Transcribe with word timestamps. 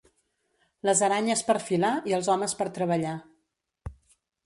Les 0.89 1.03
aranyes 1.09 1.45
per 1.51 1.57
filar 1.67 1.93
i 2.13 2.17
els 2.19 2.33
homes 2.37 2.59
per 2.63 2.71
treballar. 2.79 3.17